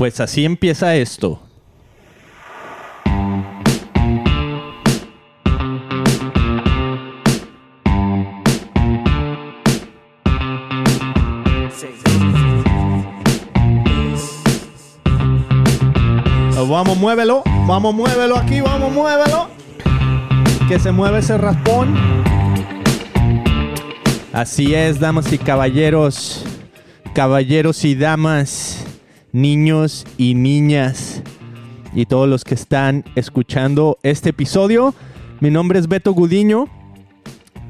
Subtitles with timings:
[0.00, 1.42] Pues así empieza esto.
[16.66, 17.42] Vamos, muévelo.
[17.66, 18.62] Vamos, muévelo aquí.
[18.62, 19.48] Vamos, muévelo.
[20.66, 21.94] Que se mueve ese raspón.
[24.32, 26.42] Así es, damas y caballeros.
[27.12, 28.89] Caballeros y damas.
[29.32, 31.22] Niños y niñas.
[31.94, 34.94] Y todos los que están escuchando este episodio.
[35.40, 36.66] Mi nombre es Beto Gudiño.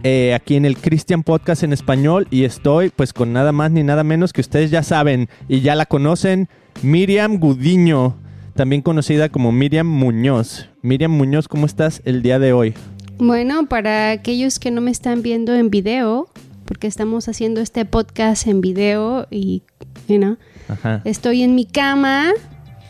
[0.03, 2.27] eh, aquí en el Christian Podcast en español.
[2.31, 5.75] Y estoy pues con nada más ni nada menos que ustedes ya saben y ya
[5.75, 6.49] la conocen.
[6.83, 8.17] Miriam Gudiño
[8.55, 10.69] también conocida como Miriam Muñoz.
[10.83, 12.75] Miriam Muñoz, ¿cómo estás el día de hoy?
[13.19, 16.29] Bueno, para aquellos que no me están viendo en video,
[16.65, 19.63] porque estamos haciendo este podcast en video y,
[20.09, 20.37] you
[20.71, 21.03] Ajá.
[21.05, 22.33] estoy en mi cama,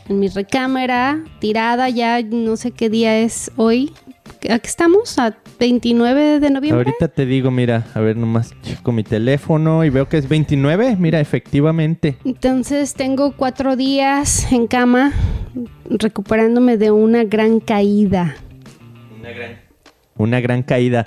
[0.08, 3.92] en mi recámara, tirada ya, no sé qué día es hoy.
[4.48, 6.86] Aquí estamos, a 29 de noviembre.
[6.86, 10.96] Ahorita te digo, mira, a ver, nomás checo mi teléfono y veo que es 29.
[10.98, 12.16] Mira, efectivamente.
[12.24, 15.12] Entonces tengo cuatro días en cama
[15.90, 18.36] recuperándome de una gran caída.
[19.18, 19.60] Una gran,
[20.16, 21.06] una gran caída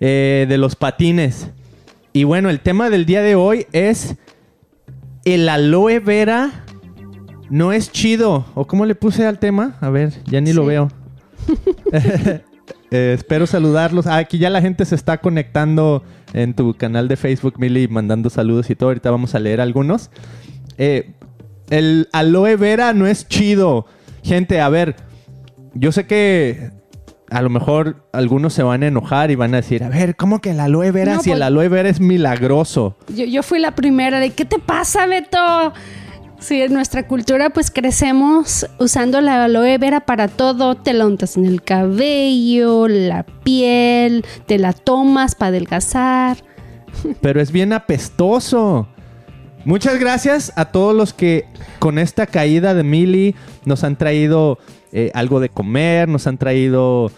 [0.00, 1.48] eh, de los patines.
[2.12, 4.16] Y bueno, el tema del día de hoy es
[5.24, 6.64] el aloe vera
[7.50, 8.46] no es chido.
[8.54, 9.76] ¿O cómo le puse al tema?
[9.80, 10.88] A ver, ya ni lo veo.
[12.94, 14.06] Eh, espero saludarlos.
[14.06, 18.28] Ah, aquí ya la gente se está conectando en tu canal de Facebook, Mili, mandando
[18.28, 18.90] saludos y todo.
[18.90, 20.10] Ahorita vamos a leer algunos.
[20.76, 21.14] Eh,
[21.70, 23.86] el aloe vera no es chido.
[24.22, 24.96] Gente, a ver,
[25.72, 26.70] yo sé que
[27.32, 30.40] a lo mejor algunos se van a enojar y van a decir, a ver, ¿cómo
[30.40, 31.14] que el aloe vera?
[31.14, 32.96] No, si el pues- aloe vera es milagroso.
[33.14, 35.72] Yo, yo fui la primera de, ¿qué te pasa, Beto?
[36.38, 40.74] Sí, en nuestra cultura pues crecemos usando la aloe vera para todo.
[40.76, 46.38] Te la untas en el cabello, la piel, te la tomas para adelgazar.
[47.20, 48.88] pero es bien apestoso.
[49.64, 51.44] Muchas gracias a todos los que
[51.78, 54.58] con esta caída de Mili nos han traído
[54.90, 57.12] eh, algo de comer, nos han traído,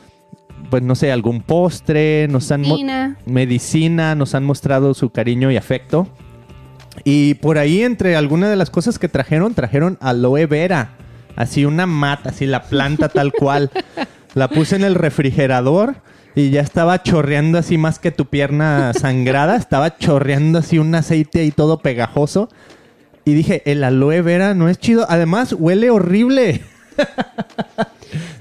[0.70, 3.16] pues no sé, algún postre, nos han Medicina.
[3.26, 6.08] medicina, nos han mostrado su cariño y afecto.
[7.02, 10.96] Y por ahí, entre algunas de las cosas que trajeron, trajeron aloe vera.
[11.36, 13.70] Así una mata, así la planta tal cual.
[14.34, 15.96] La puse en el refrigerador
[16.34, 19.56] y ya estaba chorreando así más que tu pierna sangrada.
[19.56, 22.48] Estaba chorreando así un aceite y todo pegajoso.
[23.24, 25.06] Y dije, el aloe vera no es chido.
[25.08, 26.62] Además, huele horrible.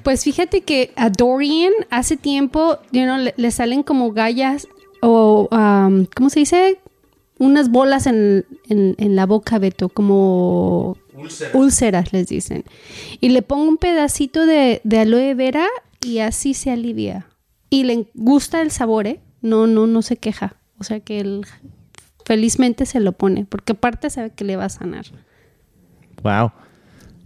[0.03, 4.67] Pues fíjate que a Dorian hace tiempo you know, le, le salen como gallas
[5.01, 6.79] o, um, ¿cómo se dice?
[7.39, 10.97] Unas bolas en, en- en la boca, Beto, como
[11.53, 12.63] úlceras les dicen.
[13.21, 15.67] Y le pongo un pedacito de, de aloe vera
[16.01, 17.27] y así se alivia.
[17.69, 19.19] Y le gusta el sabor, ¿eh?
[19.41, 20.55] No, no, no se queja.
[20.79, 21.45] O sea que él
[22.25, 25.05] felizmente se lo pone, porque aparte sabe que le va a sanar.
[26.21, 26.51] Wow.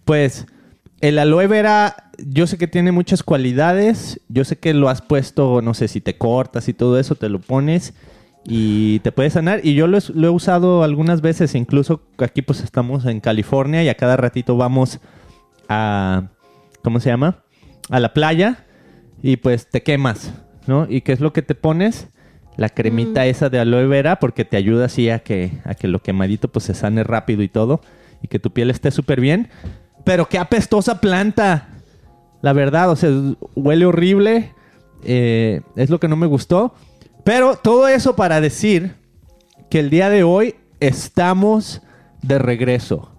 [0.06, 0.46] Pues
[1.02, 4.20] el aloe vera, yo sé que tiene muchas cualidades.
[4.30, 7.30] Yo sé que lo has puesto, no sé si te cortas y todo eso, te
[7.30, 7.94] lo pones
[8.46, 9.62] y te puede sanar.
[9.64, 13.84] Y yo lo, he- lo he usado algunas veces, incluso aquí pues estamos en California
[13.84, 15.00] y a cada ratito vamos
[15.70, 16.30] a,
[16.84, 17.44] ¿cómo se llama?
[17.90, 18.66] A la playa
[19.22, 20.32] y pues te quemas,
[20.66, 20.88] ¿no?
[20.90, 22.08] ¿Y qué es lo que te pones?
[22.56, 26.00] La cremita esa de aloe vera porque te ayuda así a que, a que lo
[26.02, 27.82] quemadito pues se sane rápido y todo
[28.24, 29.50] y que tu piel esté súper bien.
[30.08, 31.68] Pero qué apestosa planta.
[32.42, 33.10] La verdad, o sea,
[33.56, 34.54] huele horrible.
[35.04, 36.74] eh, es lo que no me gustó.
[37.26, 38.96] Pero todo eso para decir
[39.70, 41.82] que el día de hoy estamos
[42.22, 43.12] de regreso.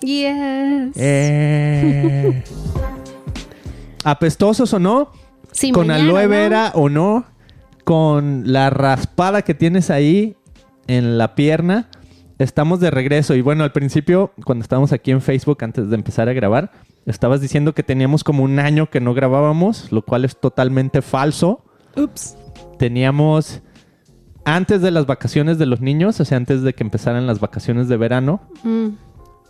[0.00, 0.92] Yes.
[0.96, 2.42] Eh,
[4.04, 5.12] apestosos o no,
[5.52, 6.28] Sí, con mañana, aloe ¿no?
[6.30, 7.26] vera o no,
[7.84, 10.36] con la raspada que tienes ahí
[10.86, 11.88] en la pierna,
[12.42, 13.34] estamos de regreso.
[13.34, 16.72] Y bueno, al principio, cuando estábamos aquí en Facebook antes de empezar a grabar,
[17.06, 21.64] estabas diciendo que teníamos como un año que no grabábamos, lo cual es totalmente falso.
[21.96, 22.36] Ups.
[22.78, 23.60] Teníamos
[24.44, 27.88] antes de las vacaciones de los niños, o sea, antes de que empezaran las vacaciones
[27.88, 28.88] de verano, Mm.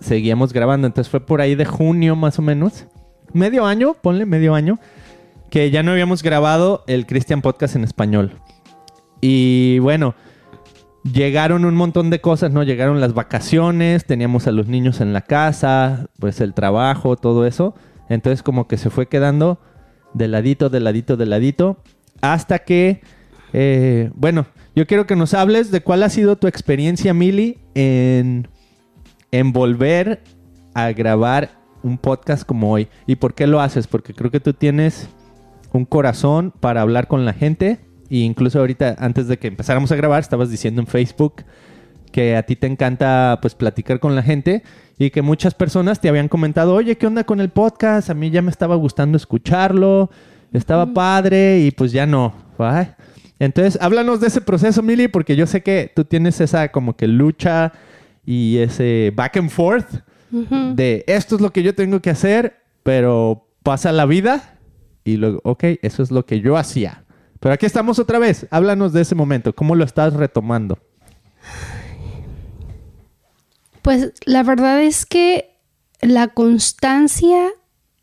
[0.01, 0.87] seguíamos grabando.
[0.87, 2.87] Entonces fue por ahí de junio más o menos.
[3.33, 4.79] Medio año, ponle medio año.
[5.51, 8.33] Que ya no habíamos grabado el Christian Podcast en español.
[9.21, 10.15] Y bueno,
[11.05, 12.63] llegaron un montón de cosas, ¿no?
[12.63, 17.75] Llegaron las vacaciones, teníamos a los niños en la casa, pues el trabajo, todo eso.
[18.09, 19.61] Entonces como que se fue quedando
[20.15, 21.83] de ladito, de ladito, de ladito.
[22.21, 23.01] Hasta que,
[23.53, 28.49] eh, bueno, yo quiero que nos hables de cuál ha sido tu experiencia, Mili, en
[29.33, 30.23] en volver
[30.75, 31.51] a grabar
[31.83, 32.89] un podcast como hoy.
[33.07, 33.87] ¿Y por qué lo haces?
[33.87, 35.09] Porque creo que tú tienes
[35.73, 37.81] un corazón para hablar con la gente.
[38.11, 41.45] E incluso ahorita, antes de que empezáramos a grabar, estabas diciendo en Facebook
[42.13, 44.65] que a ti te encanta pues platicar con la gente
[44.99, 48.11] y que muchas personas te habían comentado, oye, ¿qué onda con el podcast?
[48.11, 50.11] A mí ya me estaba gustando escucharlo,
[50.53, 52.35] estaba padre y pues ya no.
[53.39, 57.07] Entonces, háblanos de ese proceso, Mili, porque yo sé que tú tienes esa como que
[57.07, 57.73] lucha
[58.27, 63.49] y ese back and forth de esto es lo que yo tengo que hacer, pero
[63.63, 64.59] pasa la vida
[65.05, 67.05] y luego, ok, eso es lo que yo hacía.
[67.41, 68.47] Pero aquí estamos otra vez.
[68.51, 69.55] Háblanos de ese momento.
[69.55, 70.79] ¿Cómo lo estás retomando?
[73.83, 75.57] Pues la verdad es que
[76.03, 77.51] la constancia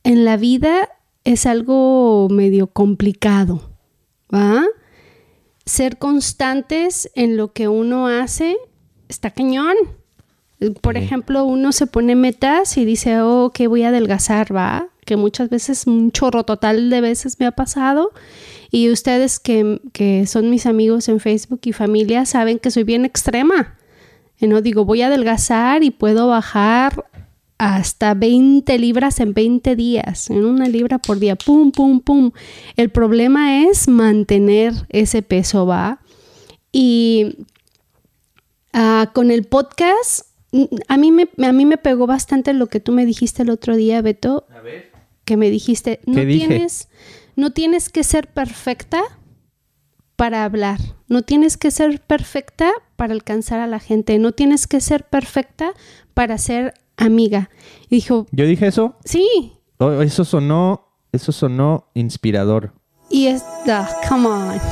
[0.03, 0.89] en la vida
[1.23, 3.69] es algo medio complicado,
[4.33, 4.65] ¿va?
[5.65, 8.57] Ser constantes en lo que uno hace
[9.07, 9.75] está cañón.
[10.81, 14.87] Por ejemplo, uno se pone metas y dice, oh, que voy a adelgazar, ¿va?
[15.05, 18.11] Que muchas veces, un chorro total de veces me ha pasado.
[18.71, 23.05] Y ustedes que, que son mis amigos en Facebook y familia saben que soy bien
[23.05, 23.77] extrema.
[24.39, 27.05] Y no digo, voy a adelgazar y puedo bajar
[27.57, 32.31] hasta 20 libras en 20 días, en una libra por día, pum, pum, pum.
[32.75, 35.99] El problema es mantener ese peso, ¿va?
[36.71, 37.37] Y
[38.73, 40.27] ah, con el podcast,
[40.87, 43.75] a mí, me, a mí me pegó bastante lo que tú me dijiste el otro
[43.75, 44.45] día, Beto.
[44.55, 44.91] A ver.
[45.25, 46.87] Que me dijiste, no tienes,
[47.37, 49.01] no tienes que ser perfecta
[50.17, 50.79] para hablar.
[51.07, 54.17] No tienes que ser perfecta para alcanzar a la gente.
[54.17, 55.73] No tienes que ser perfecta
[56.15, 57.51] para ser amiga.
[57.89, 58.25] Y dijo...
[58.31, 58.95] ¿Yo dije eso?
[59.05, 59.53] Sí.
[59.77, 62.73] Oh, eso sonó, eso sonó inspirador.
[63.11, 63.43] Y es...
[63.69, 64.59] Ah, come on.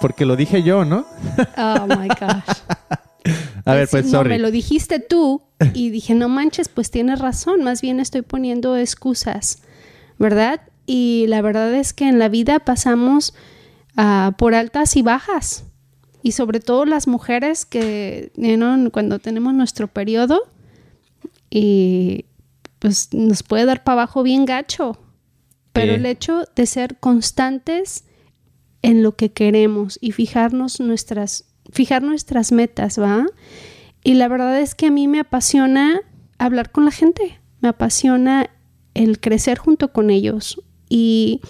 [0.00, 1.04] Porque lo dije yo, ¿no?
[1.58, 2.62] oh, my gosh.
[3.64, 4.30] A ver, pues, sorry.
[4.30, 7.62] No, me lo dijiste tú y dije, no manches, pues tienes razón.
[7.62, 9.62] Más bien estoy poniendo excusas,
[10.18, 10.60] ¿verdad?
[10.86, 13.34] Y la verdad es que en la vida pasamos
[13.96, 15.64] uh, por altas y bajas.
[16.22, 20.40] Y sobre todo las mujeres que you cuando tenemos nuestro periodo
[21.50, 22.24] y
[22.78, 24.98] pues nos puede dar para abajo bien gacho.
[25.72, 28.04] Pero el hecho de ser constantes
[28.82, 33.26] en lo que queremos y fijarnos nuestras, fijar nuestras metas, ¿va?
[34.02, 36.00] Y la verdad es que a mí me apasiona
[36.38, 38.50] hablar con la gente, me apasiona
[38.94, 41.40] el crecer junto con ellos, y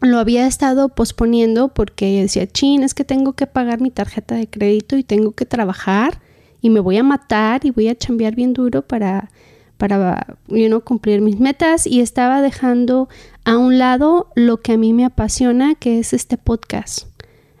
[0.00, 4.48] lo había estado posponiendo porque decía, chin, es que tengo que pagar mi tarjeta de
[4.48, 6.20] crédito y tengo que trabajar
[6.60, 9.30] y me voy a matar y voy a chambear bien duro para,
[9.76, 13.08] para you cumplir mis metas y estaba dejando
[13.44, 17.06] a un lado lo que a mí me apasiona, que es este podcast.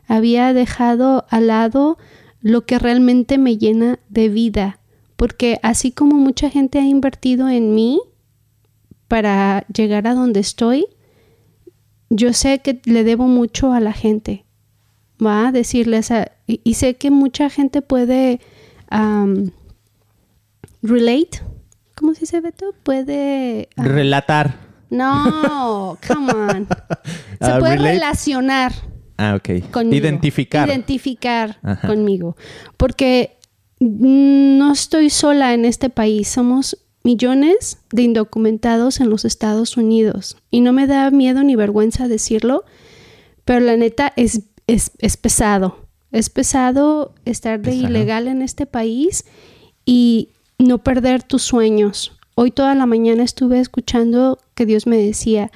[0.08, 1.98] Había dejado al lado
[2.40, 4.80] lo que realmente me llena de vida,
[5.16, 8.00] porque así como mucha gente ha invertido en mí,
[9.08, 10.86] para llegar a donde estoy,
[12.10, 14.44] yo sé que le debo mucho a la gente.
[15.24, 16.12] Va a decirles,
[16.46, 18.40] y, sé que mucha gente puede
[20.82, 21.40] relate.
[21.96, 22.72] ¿Cómo se dice, Beto?
[22.84, 23.68] Puede.
[23.76, 24.54] Relatar.
[24.90, 26.68] No, come on.
[27.40, 28.72] Se puede relacionar.
[29.18, 29.76] Ah, ok.
[29.92, 30.68] Identificar.
[30.68, 32.36] Identificar conmigo.
[32.76, 33.36] Porque
[33.80, 36.28] no estoy sola en este país.
[36.28, 40.36] Somos millones de indocumentados en los Estados Unidos.
[40.50, 42.64] Y no me da miedo ni vergüenza decirlo,
[43.44, 45.88] pero la neta es, es, pesado.
[46.12, 49.24] Es pesado estar de ilegal en este país
[49.84, 52.12] y no perder tus sueños.
[52.34, 55.50] Hoy toda la mañana estuve escuchando que Dios me decía,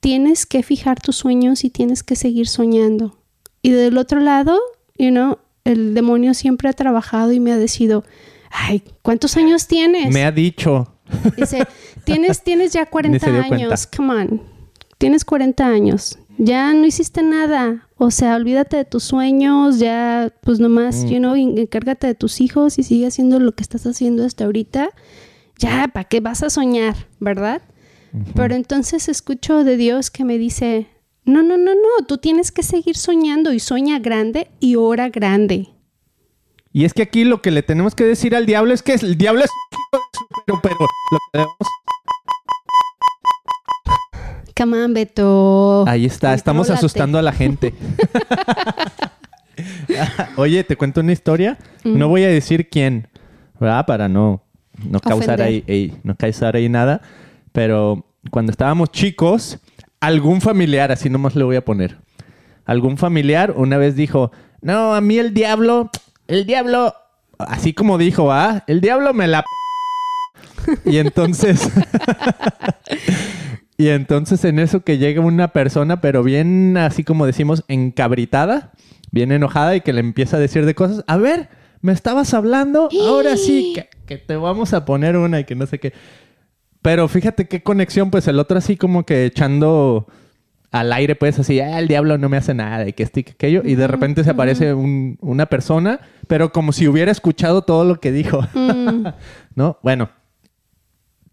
[0.00, 3.18] tienes que fijar tus sueños y tienes que seguir soñando.
[3.62, 4.58] Y del otro lado,
[4.98, 8.04] you know, el demonio siempre ha trabajado y me ha decidido,
[8.50, 10.12] ay, ¿cuántos años tienes?
[10.12, 10.94] Me ha dicho.
[11.36, 11.66] Dice,
[12.04, 14.42] tienes, tienes ya 40 años, come on,
[14.98, 20.60] tienes 40 años, ya no hiciste nada, o sea, olvídate de tus sueños, ya pues
[20.60, 21.08] nomás, mm.
[21.08, 24.90] you know, encárgate de tus hijos y sigue haciendo lo que estás haciendo hasta ahorita,
[25.58, 27.60] ya, ¿para qué vas a soñar, verdad?
[28.34, 30.88] Pero entonces escucho de Dios que me dice,
[31.24, 35.68] no, no, no, no, tú tienes que seguir soñando y sueña grande y ora grande.
[36.72, 39.16] Y es que aquí lo que le tenemos que decir al diablo es que el
[39.16, 39.50] diablo es
[40.46, 41.56] pero, pero lo que debemos...
[44.56, 45.84] Come on, Beto.
[45.88, 47.74] Ahí está, estamos asustando a la gente.
[50.36, 51.58] Oye, te cuento una historia.
[51.84, 53.08] No voy a decir quién,
[53.58, 53.86] ¿verdad?
[53.86, 54.42] Para no,
[54.84, 57.00] no causar ahí, no causar ahí nada.
[57.52, 59.58] Pero cuando estábamos chicos,
[60.00, 61.98] algún familiar, así nomás le voy a poner.
[62.64, 64.30] Algún familiar una vez dijo,
[64.60, 65.90] no, a mí el diablo
[66.30, 66.94] el diablo
[67.38, 69.42] así como dijo, ah, el diablo me la...
[69.42, 70.90] p-".
[70.90, 71.68] y entonces...
[73.76, 78.70] y entonces en eso que llega una persona, pero bien así como decimos, encabritada,
[79.10, 81.48] bien enojada y que le empieza a decir de cosas, a ver,
[81.80, 85.66] me estabas hablando, ahora sí, que, que te vamos a poner una y que no
[85.66, 85.92] sé qué.
[86.82, 90.06] Pero fíjate qué conexión, pues el otro así como que echando
[90.70, 93.24] al aire, pues así, ah, el diablo no me hace nada y que este y
[93.24, 93.62] que aquello.
[93.64, 98.00] Y de repente se aparece un- una persona, pero como si hubiera escuchado todo lo
[98.00, 98.40] que dijo.
[98.54, 99.06] Mm.
[99.56, 99.78] ¿No?
[99.82, 100.10] Bueno,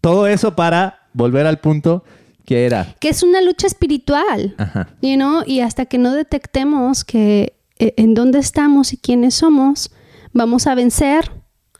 [0.00, 2.04] todo eso para volver al punto
[2.44, 2.94] que era.
[3.00, 4.54] Que es una lucha espiritual.
[4.58, 4.88] Ajá.
[5.02, 9.90] You know, y hasta que no detectemos que eh, en dónde estamos y quiénes somos,
[10.32, 11.30] vamos a vencer.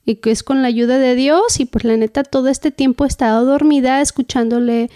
[0.09, 1.61] Y que es con la ayuda de Dios.
[1.61, 4.91] Y pues la neta, todo este tiempo he estado dormida escuchándole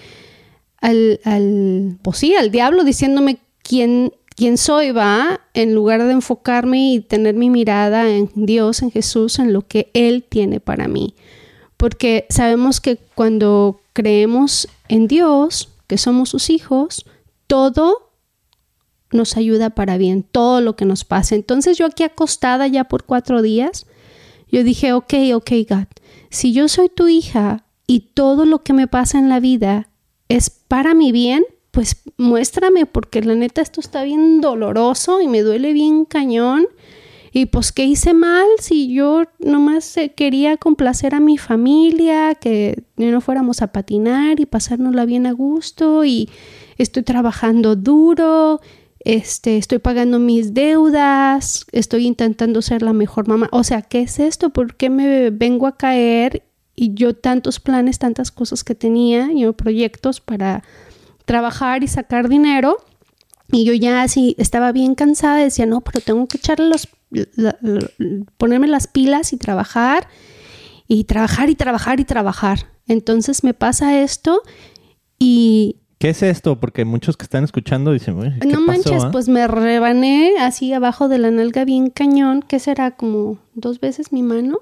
[0.81, 6.95] al, al pues sí, al diablo diciéndome quién, quién soy, va, en lugar de enfocarme
[6.95, 11.14] y tener mi mirada en Dios, en Jesús, en lo que Él tiene para mí.
[11.76, 17.04] Porque sabemos que cuando creemos en Dios, que somos sus hijos,
[17.47, 18.12] todo
[19.11, 21.35] nos ayuda para bien, todo lo que nos pase.
[21.35, 23.87] Entonces yo aquí acostada ya por cuatro días,
[24.53, 25.87] yo dije, ok, ok, God,
[26.31, 29.89] si yo soy tu hija y todo lo que me pasa en la vida
[30.29, 35.41] es para mi bien, pues muéstrame, porque la neta esto está bien doloroso y me
[35.41, 36.67] duele bien cañón.
[37.35, 38.47] Y pues, ¿qué hice mal?
[38.59, 44.45] Si yo nomás eh, quería complacer a mi familia, que no fuéramos a patinar y
[44.45, 46.29] pasárnosla bien a gusto, y
[46.77, 48.61] estoy trabajando duro,
[49.05, 53.49] este, estoy pagando mis deudas, estoy intentando ser la mejor mamá.
[53.53, 54.51] O sea, ¿qué es esto?
[54.51, 56.45] ¿Por qué me vengo a caer?
[56.75, 60.63] Y yo tantos planes, tantas cosas que tenía, yo proyectos para
[61.25, 62.77] trabajar y sacar dinero.
[63.51, 66.89] Y yo ya así estaba bien cansada, decía, no, pero tengo que echarle los,
[68.39, 70.09] ponerme las pilas y trabajar,
[70.89, 72.71] y trabajar y trabajar y trabajar.
[72.87, 74.43] Entonces me pasa esto
[75.19, 76.59] y ¿Qué es esto?
[76.59, 80.33] Porque muchos que están escuchando dicen, "Uy, ¿qué no pasó, manches, ah?" pues me rebané
[80.41, 84.59] así abajo de la nalga bien cañón, que será como dos veces mi mano,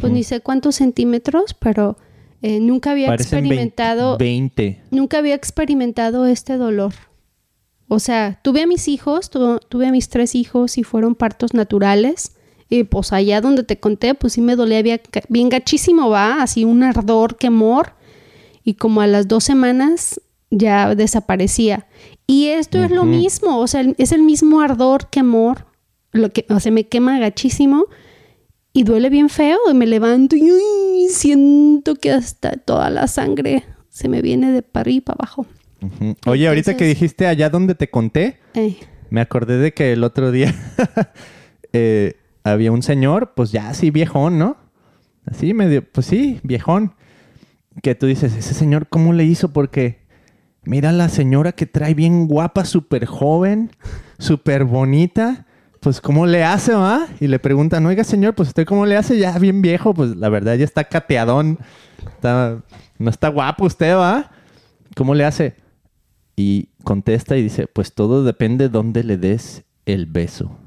[0.00, 1.96] pues ni sé cuántos centímetros, pero
[2.42, 4.82] eh, nunca había Parecen experimentado 20.
[4.92, 6.94] nunca había experimentado este dolor.
[7.88, 11.54] O sea, tuve a mis hijos, tu- tuve a mis tres hijos y fueron partos
[11.54, 12.36] naturales.
[12.70, 16.64] Y pues allá donde te conté, pues sí me dolía bien, bien gachísimo, va, así
[16.64, 17.97] un ardor, quemor.
[18.68, 20.20] Y como a las dos semanas
[20.50, 21.86] ya desaparecía.
[22.26, 25.64] Y esto es lo mismo, o sea, es el mismo ardor, quemor,
[26.12, 27.86] lo que, o sea, me quema gachísimo
[28.74, 29.56] y duele bien feo.
[29.70, 34.60] Y me levanto y uy, siento que hasta toda la sangre se me viene de
[34.60, 35.46] para arriba para abajo.
[36.26, 38.76] Oye, ahorita que dijiste allá donde te conté, Eh,
[39.08, 40.54] me acordé de que el otro día
[41.72, 44.58] eh, había un señor, pues ya así viejón, ¿no?
[45.24, 46.92] Así medio, pues sí, viejón.
[47.82, 49.52] Que tú dices, ese señor, ¿cómo le hizo?
[49.52, 50.00] Porque
[50.64, 53.70] mira la señora que trae bien guapa, súper joven,
[54.18, 55.46] súper bonita.
[55.80, 57.06] Pues, ¿cómo le hace, va?
[57.20, 59.94] Y le preguntan, oiga, señor, pues usted cómo le hace ya bien viejo.
[59.94, 61.58] Pues la verdad ya está cateadón.
[62.14, 62.62] Está-
[62.98, 64.30] no está guapo usted, va.
[64.96, 65.54] ¿Cómo le hace?
[66.34, 70.58] Y contesta y dice, pues todo depende dónde le des el beso.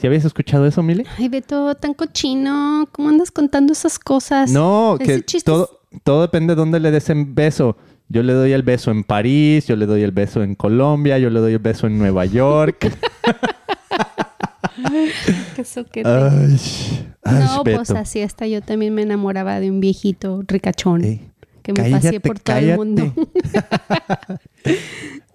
[0.00, 1.04] ¿Sí habías escuchado eso, Mili?
[1.18, 2.88] Ay, Beto, tan cochino.
[2.90, 4.50] ¿Cómo andas contando esas cosas?
[4.50, 7.76] No, que todo, todo depende de dónde le des el beso.
[8.08, 11.28] Yo le doy el beso en París, yo le doy el beso en Colombia, yo
[11.28, 12.78] le doy el beso en Nueva York.
[15.54, 16.08] Qué soquete.
[16.08, 16.56] ay,
[17.22, 21.28] ay, no, pues así hasta yo también me enamoraba de un viejito ricachón Ey,
[21.62, 22.72] que me cállate, por todo cállate.
[22.72, 23.12] el mundo.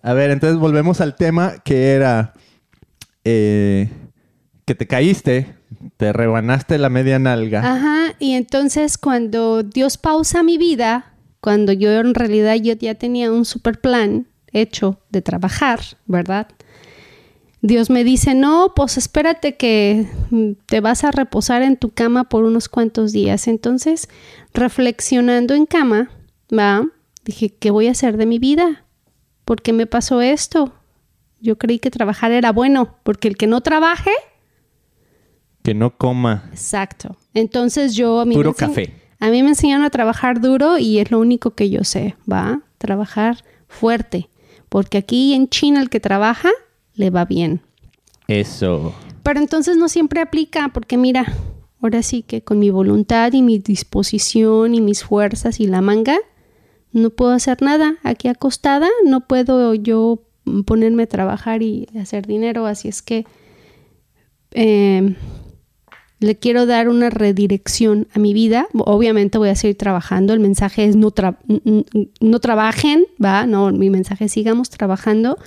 [0.01, 2.33] A ver, entonces volvemos al tema que era
[3.23, 3.91] eh,
[4.65, 5.55] que te caíste,
[5.97, 7.59] te rebanaste la media nalga.
[7.59, 13.31] Ajá, y entonces cuando Dios pausa mi vida, cuando yo en realidad yo ya tenía
[13.31, 16.47] un super plan hecho de trabajar, ¿verdad?
[17.61, 20.07] Dios me dice, no, pues espérate que
[20.67, 23.47] te vas a reposar en tu cama por unos cuantos días.
[23.47, 24.07] Entonces,
[24.53, 26.11] reflexionando en cama,
[26.55, 26.87] va,
[27.23, 28.85] dije, ¿qué voy a hacer de mi vida?
[29.45, 30.73] ¿Por qué me pasó esto?
[31.39, 34.11] Yo creí que trabajar era bueno, porque el que no trabaje,
[35.65, 37.17] Que no coma Exacto.
[37.33, 38.93] Entonces yo a mí puro café.
[39.19, 42.61] A mí me enseñaron a trabajar duro y es lo único que yo sé, ¿va?
[42.77, 44.29] Trabajar fuerte.
[44.69, 46.51] Porque aquí en China el que trabaja
[46.93, 47.61] le va bien.
[48.27, 48.93] Eso.
[49.23, 51.33] Pero entonces no siempre aplica porque mira,
[51.81, 56.17] ahora sí que con mi voluntad y mi disposición y mis fuerzas y la manga,
[56.91, 57.95] no puedo hacer nada.
[58.03, 60.21] Aquí acostada no puedo yo
[60.67, 62.67] ponerme a trabajar y hacer dinero.
[62.67, 63.25] Así es que
[64.51, 65.15] eh,
[66.25, 68.67] le quiero dar una redirección a mi vida.
[68.73, 70.33] Obviamente voy a seguir trabajando.
[70.33, 71.13] El mensaje es no,
[72.19, 73.45] no trabajen, ¿va?
[73.45, 75.37] No, mi mensaje es sigamos trabajando.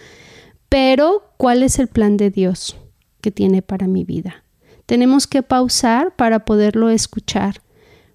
[0.68, 2.76] Pero, ¿cuál es el plan de Dios
[3.20, 4.44] que tiene para mi vida?
[4.86, 7.62] Tenemos que pausar para poderlo escuchar.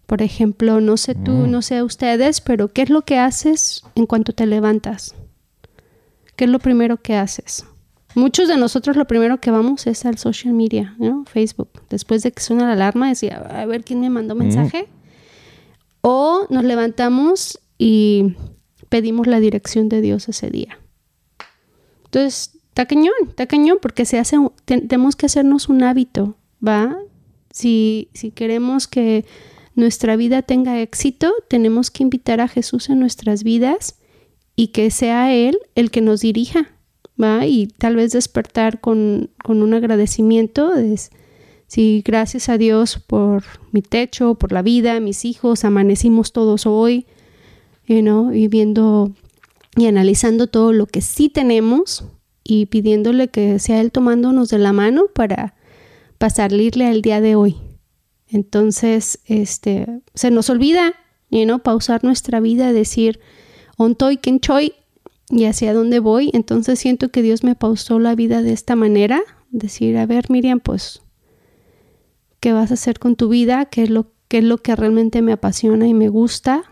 [0.05, 1.51] Por ejemplo, no sé tú, mm.
[1.51, 5.15] no sé ustedes, pero ¿qué es lo que haces en cuanto te levantas?
[6.35, 7.65] ¿Qué es lo primero que haces?
[8.15, 11.25] Muchos de nosotros lo primero que vamos es al social media, ¿no?
[11.25, 11.69] Facebook.
[11.89, 14.87] Después de que suena la alarma, decía, a ver quién me mandó mensaje.
[16.01, 18.35] O nos levantamos y
[18.89, 20.77] pedimos la dirección de Dios ese día.
[22.05, 26.95] Entonces, está cañón, está cañón, porque se hace, tenemos que hacernos un hábito, ¿va?
[27.51, 29.25] Si, si queremos que
[29.73, 33.95] nuestra vida tenga éxito, tenemos que invitar a Jesús en nuestras vidas
[34.55, 36.73] y que sea Él el que nos dirija
[37.17, 40.99] y tal vez despertar con, un agradecimiento de
[41.67, 47.05] si gracias a Dios por mi techo, por la vida, mis hijos, amanecimos todos hoy,
[47.87, 49.11] you y viendo
[49.75, 52.05] y analizando todo lo que sí tenemos
[52.43, 55.55] y pidiéndole que sea Él tomándonos de la mano para
[56.17, 57.57] pasarle al día de hoy.
[58.27, 60.93] Entonces, este, se nos olvida,
[61.31, 63.19] you pausar nuestra vida, decir,
[63.77, 64.73] ontoy kenchoy,
[65.29, 66.29] y hacia dónde voy.
[66.33, 69.21] Entonces siento que Dios me pausó la vida de esta manera.
[69.51, 71.01] Decir, a ver, Miriam, pues,
[72.39, 73.65] ¿qué vas a hacer con tu vida?
[73.65, 76.63] ¿Qué es lo, qué es lo que realmente me apasiona y me gusta?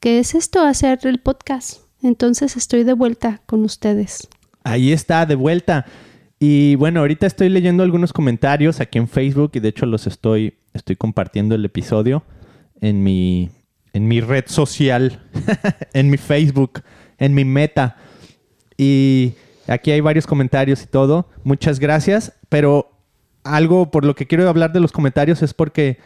[0.00, 0.62] ¿Qué es esto?
[0.62, 1.82] Hacer el podcast.
[2.02, 4.28] Entonces estoy de vuelta con ustedes.
[4.64, 5.86] Ahí está, de vuelta.
[6.38, 10.54] Y bueno, ahorita estoy leyendo algunos comentarios aquí en Facebook y de hecho los estoy,
[10.72, 12.22] estoy compartiendo el episodio
[12.80, 13.50] en mi,
[13.92, 15.22] en mi red social,
[15.92, 16.82] en mi Facebook
[17.20, 17.96] en mi meta.
[18.76, 19.34] Y
[19.68, 21.28] aquí hay varios comentarios y todo.
[21.44, 22.32] Muchas gracias.
[22.48, 22.90] Pero
[23.44, 25.98] algo por lo que quiero hablar de los comentarios es porque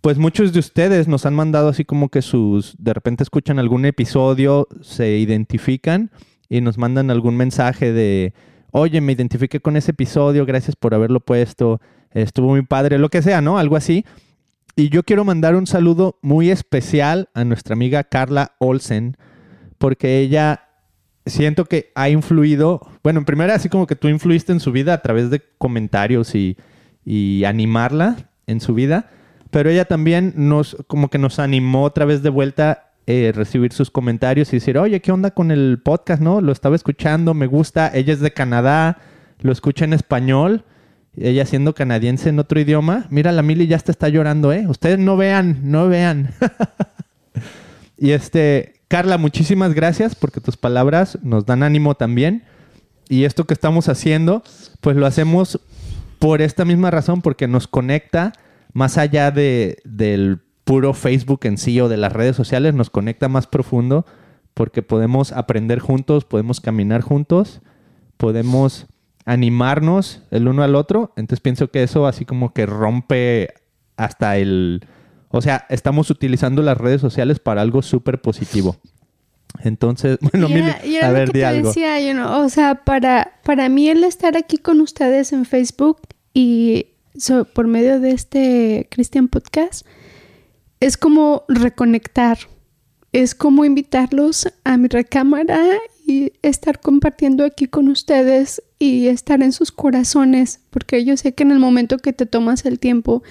[0.00, 3.84] pues muchos de ustedes nos han mandado así como que sus, de repente escuchan algún
[3.84, 6.10] episodio, se identifican
[6.48, 8.32] y nos mandan algún mensaje de,
[8.70, 13.20] oye, me identifiqué con ese episodio, gracias por haberlo puesto, estuvo muy padre, lo que
[13.20, 13.58] sea, ¿no?
[13.58, 14.06] Algo así.
[14.74, 19.18] Y yo quiero mandar un saludo muy especial a nuestra amiga Carla Olsen,
[19.80, 20.68] porque ella
[21.24, 24.92] siento que ha influido, bueno, en primera así como que tú influiste en su vida
[24.92, 26.56] a través de comentarios y,
[27.46, 29.10] animarla en su vida,
[29.50, 33.90] pero ella también nos, como que nos animó otra vez de vuelta eh, recibir sus
[33.90, 36.22] comentarios y decir, oye, ¿qué onda con el podcast?
[36.22, 36.40] ¿No?
[36.40, 38.98] Lo estaba escuchando, me gusta, ella es de Canadá,
[39.40, 40.64] lo escucha en español,
[41.16, 44.66] ella siendo canadiense en otro idioma, mira, la Mili ya te está llorando, ¿eh?
[44.68, 46.32] Ustedes no vean, no vean.
[47.98, 52.42] y este, Carla, muchísimas gracias porque tus palabras nos dan ánimo también.
[53.08, 54.42] Y esto que estamos haciendo,
[54.80, 55.60] pues lo hacemos
[56.18, 58.32] por esta misma razón, porque nos conecta
[58.72, 63.28] más allá de, del puro Facebook en sí o de las redes sociales, nos conecta
[63.28, 64.06] más profundo
[64.54, 67.60] porque podemos aprender juntos, podemos caminar juntos,
[68.16, 68.88] podemos
[69.24, 71.12] animarnos el uno al otro.
[71.14, 73.54] Entonces pienso que eso así como que rompe
[73.96, 74.84] hasta el,
[75.30, 78.76] o sea, estamos utilizando las redes sociales para algo súper positivo.
[79.62, 81.68] Entonces, bueno, a ver, di algo.
[81.68, 81.98] Decía,
[82.36, 86.00] o sea, para, para mí el estar aquí con ustedes en Facebook
[86.34, 86.86] y
[87.54, 89.86] por medio de este Christian Podcast
[90.78, 92.38] es como reconectar,
[93.12, 95.60] es como invitarlos a mi recámara
[96.06, 101.42] y estar compartiendo aquí con ustedes y estar en sus corazones, porque yo sé que
[101.42, 103.22] en el momento que te tomas el tiempo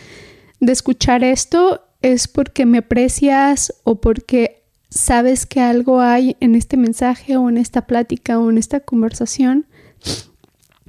[0.59, 6.77] de escuchar esto, es porque me aprecias o porque sabes que algo hay en este
[6.77, 9.65] mensaje o en esta plática o en esta conversación.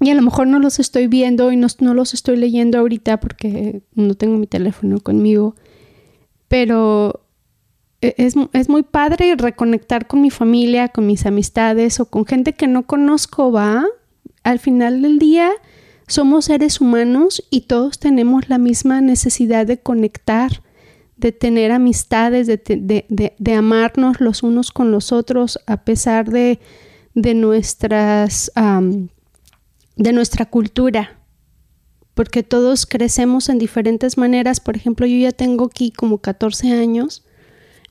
[0.00, 3.82] Y a lo mejor no los estoy viendo y no, los estoy leyendo ahorita porque
[3.94, 5.56] no tengo mi teléfono conmigo.
[6.48, 7.26] Pero
[8.00, 12.54] e, es, es, muy padre reconectar con mi familia, con mis amistades o con gente
[12.54, 13.84] que no conozco, ¿va?
[14.42, 15.50] Al final del día
[16.06, 20.62] somos seres humanos y todos tenemos la misma necesidad de conectar
[21.20, 26.58] de tener amistades, de, amarnos los unos con los otros a pesar de,
[27.14, 28.50] nuestras,
[29.96, 31.18] de nuestra cultura.
[32.14, 34.60] Porque todos crecemos en diferentes maneras.
[34.60, 37.24] Por ejemplo, yo ya tengo aquí como 14 años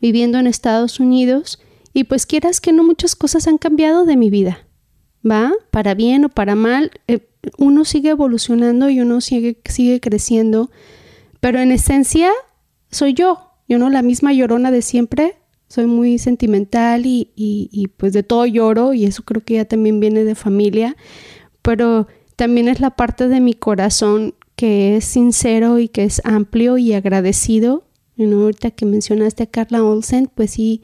[0.02, 1.60] viviendo en Estados Unidos
[1.94, 4.66] y pues quieras que no muchas cosas han cambiado de mi vida.
[5.30, 5.52] ¿Va?
[5.72, 10.72] Para bien o para mal, eh, uno sigue evolucionando y uno sigue, sigue creciendo,
[11.40, 12.32] pero en esencia
[12.92, 15.36] soy yo, yo no la misma llorona de siempre,
[15.68, 20.00] soy muy sentimental y, y, pues de todo lloro y eso creo que ya también
[20.00, 20.98] viene de familia,
[21.62, 26.78] pero también es la parte de mi corazón que es sincero y que es amplio
[26.78, 27.86] y agradecido.
[28.18, 30.82] Y ahorita que mencionaste a Carla Olsen, pues sí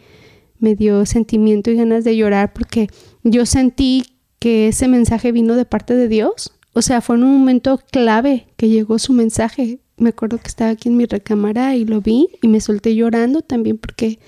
[0.60, 2.88] me dio sentimiento y ganas de llorar porque
[3.24, 4.04] yo sentí
[4.40, 6.54] que ese mensaje vino de parte de Dios.
[6.74, 9.80] O sea, fue en un momento clave que llegó su mensaje.
[9.98, 13.42] Me acuerdo que estaba aquí en mi recámara y lo vi y me solté llorando
[13.42, 14.20] también porque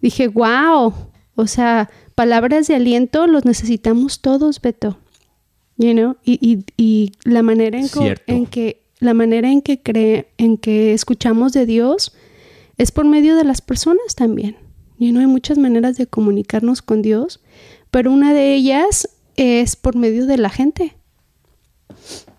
[0.00, 0.92] dije, wow,
[1.36, 4.98] o sea, palabras de aliento los necesitamos todos, Beto.
[5.78, 6.16] You know?
[6.24, 7.86] y, y, la manera en,
[8.26, 12.14] en, que la manera en que cree, en que escuchamos de Dios
[12.78, 14.56] es por medio de las personas también.
[14.98, 17.40] Y no hay muchas maneras de comunicarnos con Dios,
[17.90, 20.96] pero una de ellas es por medio de la gente.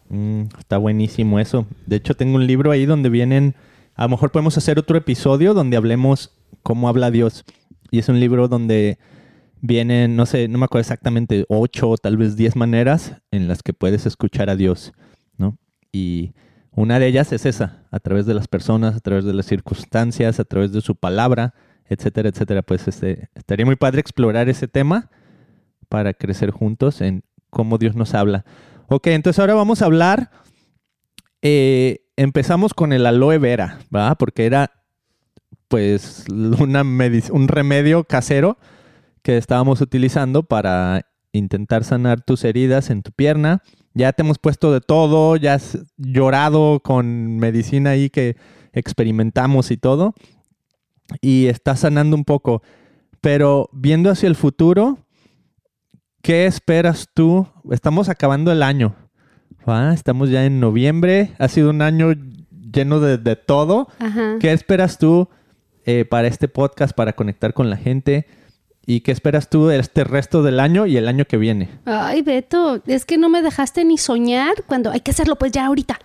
[0.09, 1.67] Mm, está buenísimo eso.
[1.85, 3.55] De hecho, tengo un libro ahí donde vienen.
[3.95, 7.45] A lo mejor podemos hacer otro episodio donde hablemos cómo habla Dios.
[7.91, 8.99] Y es un libro donde
[9.61, 13.63] vienen, no sé, no me acuerdo exactamente, ocho o tal vez diez maneras en las
[13.63, 14.93] que puedes escuchar a Dios,
[15.37, 15.57] ¿no?
[15.91, 16.33] Y
[16.71, 20.39] una de ellas es esa, a través de las personas, a través de las circunstancias,
[20.39, 21.55] a través de su palabra,
[21.89, 22.61] etcétera, etcétera.
[22.61, 25.09] Pues este, estaría muy padre explorar ese tema
[25.89, 28.45] para crecer juntos en cómo Dios nos habla.
[28.89, 30.31] Ok, entonces ahora vamos a hablar.
[31.41, 34.15] Eh, empezamos con el aloe vera, ¿verdad?
[34.17, 34.71] Porque era
[35.67, 38.57] pues una un remedio casero
[39.21, 43.61] que estábamos utilizando para intentar sanar tus heridas en tu pierna.
[43.93, 48.37] Ya te hemos puesto de todo, ya has llorado con medicina ahí que
[48.71, 50.13] experimentamos y todo
[51.21, 52.61] y está sanando un poco.
[53.19, 54.99] Pero viendo hacia el futuro,
[56.27, 57.47] ¿qué esperas tú?
[57.71, 58.95] Estamos acabando el año.
[59.93, 61.31] Estamos ya en noviembre.
[61.39, 62.13] Ha sido un año
[62.69, 63.87] lleno de, todo.
[64.41, 65.29] ¿Qué esperas tú
[65.85, 68.27] eh, para este podcast, para conectar con la gente?
[68.85, 71.69] ¿Y qué esperas tú de este resto del año y el año que viene?
[71.85, 75.65] Ay, Beto, es que no me dejaste ni soñar cuando hay que hacerlo pues ya
[75.65, 75.97] ahorita.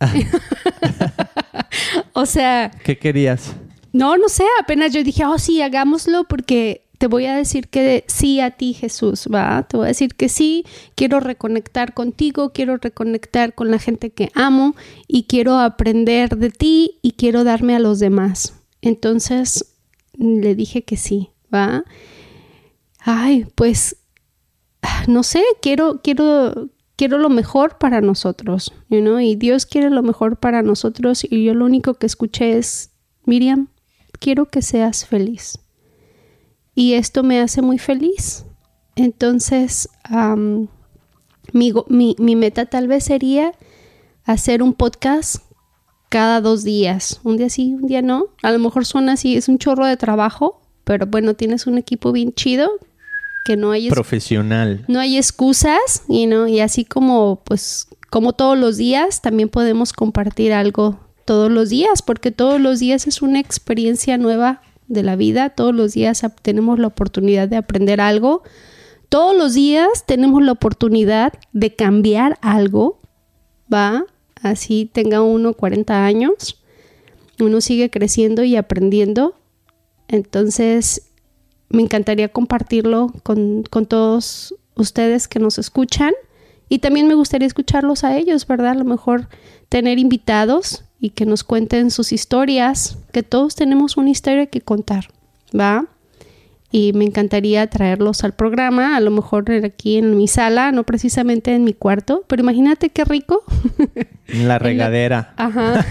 [2.14, 2.72] o sea...
[2.82, 3.54] ¿Qué querías?
[3.92, 8.04] No, no sé, apenas yo dije, oh sí, hagámoslo porque te voy a decir que
[8.06, 9.64] sí a ti, Jesús, ¿va?
[9.64, 14.30] Te voy a decir que sí, quiero reconectar contigo, quiero reconectar con la gente que
[14.36, 14.76] amo
[15.08, 18.54] y quiero aprender de ti y quiero darme a los demás.
[18.82, 19.74] Entonces
[20.12, 21.82] le dije que sí, ¿va?
[23.00, 23.96] Ay, pues
[25.08, 30.36] no sé, quiero quiero quiero lo mejor para nosotros, you Y Dios quiere lo mejor
[30.36, 32.92] para nosotros y yo lo único que escuché es
[33.24, 33.70] Miriam,
[34.20, 35.58] quiero que seas feliz.
[36.74, 38.44] Y esto me hace muy feliz.
[38.96, 39.88] Entonces,
[41.52, 43.52] mi, mi, meta tal vez sería
[44.24, 45.36] hacer un podcast
[46.08, 47.20] cada dos días.
[47.24, 48.26] Un día sí, un día no.
[48.42, 52.12] A lo mejor suena así, es un chorro de trabajo, pero bueno, tienes un equipo
[52.12, 52.70] bien chido
[53.44, 54.84] que no hay profesional.
[54.88, 59.92] No hay excusas, y no y así como pues como todos los días también podemos
[59.92, 65.16] compartir algo todos los días, porque todos los días es una experiencia nueva de la
[65.16, 68.42] vida, todos los días tenemos la oportunidad de aprender algo,
[69.08, 73.00] todos los días tenemos la oportunidad de cambiar algo,
[73.72, 74.04] ¿va?
[74.42, 76.62] Así tenga uno 40 años,
[77.40, 79.34] uno sigue creciendo y aprendiendo,
[80.08, 81.10] entonces
[81.68, 86.12] me encantaría compartirlo con, con todos ustedes que nos escuchan
[86.72, 88.70] y también me gustaría escucharlos a ellos, ¿verdad?
[88.70, 89.28] A lo mejor
[89.68, 95.08] tener invitados y que nos cuenten sus historias, que todos tenemos una historia que contar,
[95.54, 95.84] ¿va?
[96.70, 101.54] Y me encantaría traerlos al programa, a lo mejor aquí en mi sala, no precisamente
[101.54, 103.44] en mi cuarto, pero imagínate qué rico.
[104.28, 105.34] En la regadera.
[105.36, 105.84] Ajá.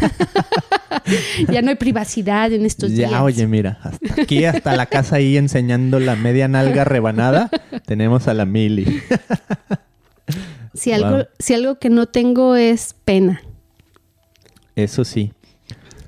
[1.51, 3.11] ya no hay privacidad en estos días.
[3.11, 7.51] Ya, oye, mira, hasta aquí, hasta la casa ahí enseñando la media nalga rebanada,
[7.85, 9.03] tenemos a la Mili.
[10.73, 13.41] si, algo, si algo que no tengo es pena.
[14.75, 15.33] Eso sí.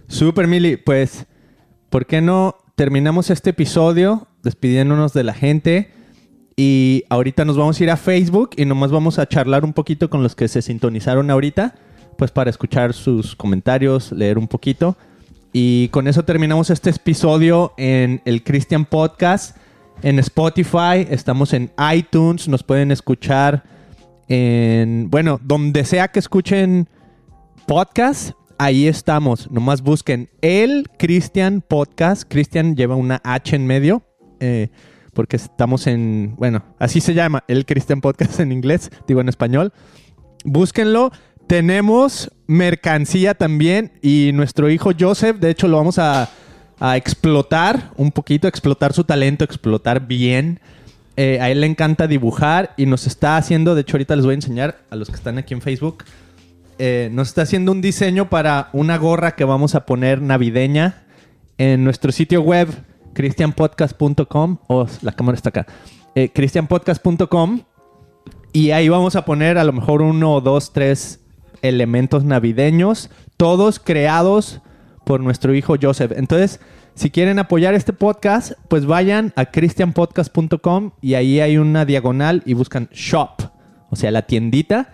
[0.07, 0.77] Super, Mili.
[0.77, 1.25] Pues,
[1.89, 5.91] ¿por qué no terminamos este episodio despidiéndonos de la gente?
[6.55, 10.09] Y ahorita nos vamos a ir a Facebook y nomás vamos a charlar un poquito
[10.09, 11.75] con los que se sintonizaron ahorita,
[12.17, 14.95] pues para escuchar sus comentarios, leer un poquito.
[15.51, 19.57] Y con eso terminamos este episodio en el Christian Podcast,
[20.03, 23.63] en Spotify, estamos en iTunes, nos pueden escuchar
[24.33, 26.89] en, bueno, donde sea que escuchen
[27.67, 29.51] podcast, ahí estamos.
[29.51, 32.23] Nomás busquen el Christian Podcast.
[32.27, 34.01] Christian lleva una H en medio.
[34.39, 34.69] Eh,
[35.13, 39.71] porque estamos en, bueno, así se llama, el Christian Podcast en inglés, digo en español.
[40.43, 41.11] Búsquenlo.
[41.45, 46.29] Tenemos mercancía también y nuestro hijo Joseph, de hecho, lo vamos a,
[46.95, 50.59] explotar un poquito, explotar su talento, explotar bien.
[51.15, 54.31] Eh, a él le encanta dibujar y nos está haciendo, de hecho ahorita les voy
[54.31, 56.03] a enseñar a los que están aquí en Facebook,
[56.79, 61.03] eh, nos está haciendo un diseño para una gorra que vamos a poner navideña
[61.59, 62.67] en nuestro sitio web
[63.13, 65.67] cristianpodcast.com o la cámara está acá.
[66.15, 67.61] Eh, cristianpodcast.com
[68.51, 71.19] y ahí vamos a poner a lo mejor uno, dos, tres
[71.61, 74.61] elementos navideños, todos creados
[75.03, 76.11] por nuestro hijo Joseph.
[76.15, 76.59] Entonces,
[76.95, 82.53] si quieren apoyar este podcast, pues vayan a christianpodcast.com y ahí hay una diagonal y
[82.53, 83.41] buscan shop,
[83.89, 84.89] o sea, la tiendita.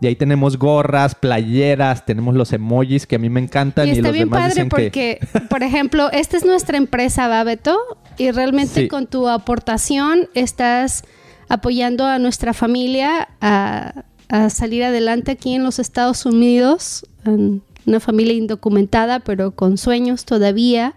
[0.00, 3.88] Y ahí tenemos gorras, playeras, tenemos los emojis que a mí me encantan.
[3.88, 5.20] Y los bien demás padre dicen porque, que...
[5.48, 7.78] por ejemplo, esta es nuestra empresa, Babeto,
[8.18, 8.88] y realmente Sí.
[8.88, 11.04] con tu aportación estás
[11.48, 18.00] apoyando a nuestra familia a, a salir adelante aquí en los Estados Unidos, en una
[18.00, 20.94] familia indocumentada, pero con sueños todavía.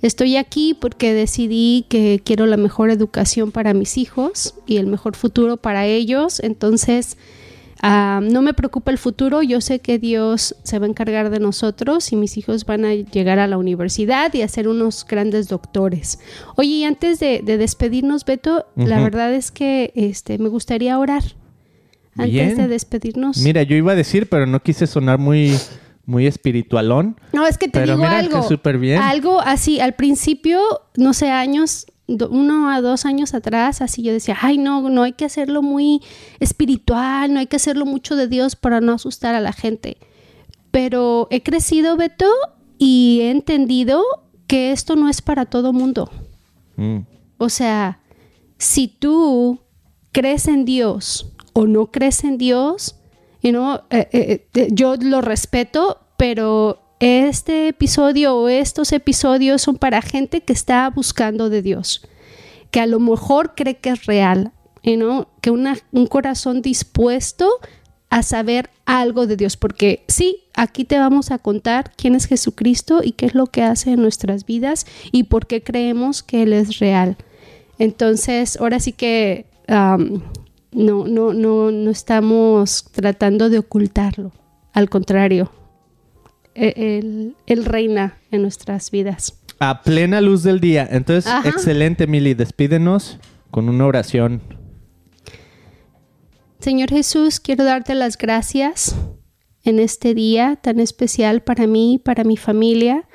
[0.00, 5.14] Estoy aquí porque decidí que quiero la mejor educación para mis hijos y el mejor
[5.14, 6.40] futuro para ellos.
[6.40, 7.16] Entonces,
[7.84, 11.40] Ah, no me preocupa el futuro, yo sé que Dios se va a encargar de
[11.40, 15.48] nosotros y mis hijos van a llegar a la universidad y a ser unos grandes
[15.48, 16.20] doctores.
[16.54, 21.24] Oye, y antes de, de despedirnos, Beto, la verdad es que este, me gustaría orar.
[22.14, 22.56] Antes Bien.
[22.56, 23.38] de despedirnos.
[23.38, 25.58] Mira, yo iba a decir, pero no quise sonar muy,
[26.06, 27.16] muy espiritualón.
[27.32, 28.42] No, es que te Pero digo mira algo.
[28.42, 29.00] súper bien.
[29.00, 30.60] Algo así, al principio,
[30.96, 35.04] no sé, años, do- uno a dos años atrás, así yo decía, ay, no, no
[35.04, 36.00] hay que hacerlo muy
[36.40, 39.96] espiritual, no hay que hacerlo mucho de Dios para no asustar a la gente.
[40.70, 42.28] Pero he crecido, Beto,
[42.78, 44.02] y he entendido
[44.46, 46.10] que esto no es para todo mundo.
[46.76, 46.98] Mm.
[47.38, 48.00] O sea,
[48.58, 49.60] si tú
[50.12, 52.96] crees en Dios o no crees en Dios,
[53.42, 59.76] you know, eh, eh, eh, yo lo respeto, pero este episodio o estos episodios son
[59.76, 62.06] para gente que está buscando de Dios,
[62.70, 64.52] que a lo mejor cree que es real,
[64.82, 67.58] you know, que un corazón dispuesto
[68.08, 73.00] a saber algo de Dios, porque sí, aquí te vamos a contar quién es Jesucristo
[73.02, 76.52] y qué es lo que hace en nuestras vidas y por qué creemos que Él
[76.52, 77.16] es real.
[77.78, 80.22] Entonces, ahora sí que am,
[80.72, 84.32] no, no, no, no estamos tratando de ocultarlo,
[84.72, 85.50] al contrario,
[86.54, 89.38] e- Él, él reina en nuestras vidas.
[89.58, 90.88] A plena luz del día.
[90.90, 91.48] Entonces, Ajá.
[91.48, 92.34] excelente, Mili.
[92.34, 93.18] Despídenos
[93.50, 94.42] con una oración.
[96.58, 98.96] Señor Jesús, quiero darte las gracias
[99.64, 103.06] en este día tan especial para mí y para mi familia.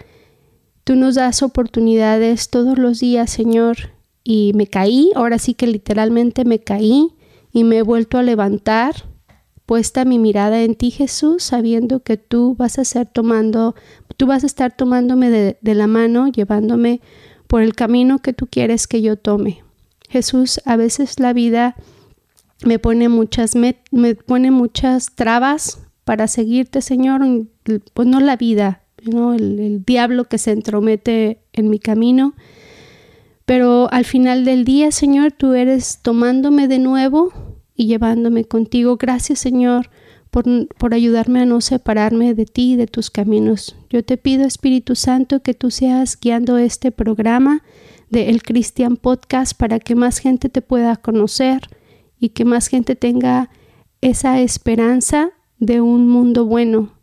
[0.84, 3.94] Tú nos das oportunidades todos los días, Señor,
[4.24, 7.17] y me caí, ahora sí que literalmente me caí
[7.58, 8.94] y me he vuelto a levantar,
[9.66, 13.74] puesta mi mirada en ti, Jesús, sabiendo que tú vas a ser tomando,
[14.16, 17.02] tú vas a estar tomándome de, la mano, llevándome
[17.48, 19.64] por el camino que tú quieres que yo tome.
[20.08, 21.76] Jesús, a veces la vida
[22.64, 27.22] me pone muchas met- me pone muchas trabas para seguirte, Señor,
[27.96, 29.34] pues no la vida, ¿no?
[29.34, 32.36] el, el diablo que se entromete en mi camino.
[33.48, 37.32] Pero al final del día, Señor, tú eres tomándome de nuevo
[37.78, 38.98] y llevándome contigo.
[38.98, 39.90] Gracias, Señor,
[40.32, 43.78] por, por ayudarme a no separarme de ti y de tus caminos.
[43.90, 47.64] Yo te pido, Espíritu Santo, que tú seas guiando este programa
[48.10, 51.62] de El Christian Podcast para que más gente te pueda conocer
[52.20, 53.50] y que más gente tenga
[54.02, 56.94] esa esperanza de un mundo bueno,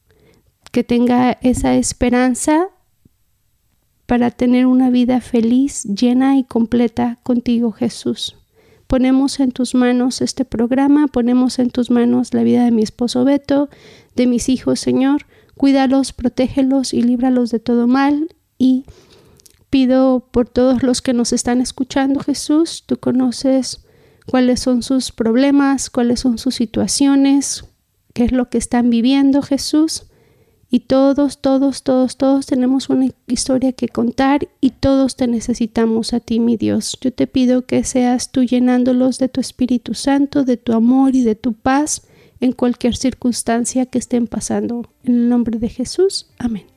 [0.72, 2.68] que tenga esa esperanza
[4.06, 8.36] para tener una vida feliz, llena y completa contigo, Jesús.
[8.86, 13.24] Ponemos en tus manos este programa, ponemos en tus manos la vida de mi esposo
[13.24, 13.68] Beto,
[14.14, 15.26] de mis hijos, Señor.
[15.56, 18.28] Cuídalos, protégelos y líbralos de todo mal.
[18.58, 18.84] Y
[19.70, 23.84] pido por todos los que nos están escuchando, Jesús, tú conoces
[24.26, 27.64] cuáles son sus problemas, cuáles son sus situaciones,
[28.12, 30.04] qué es lo que están viviendo, Jesús.
[30.74, 36.18] Y todos, todos, todos, todos tenemos una historia que contar y todos te necesitamos a
[36.18, 36.98] ti, mi Dios.
[37.00, 41.22] Yo te pido que seas tú llenándolos de tu Espíritu Santo, de tu amor y
[41.22, 42.08] de tu paz
[42.40, 44.90] en cualquier circunstancia que estén pasando.
[45.04, 46.73] En el nombre de Jesús, amén.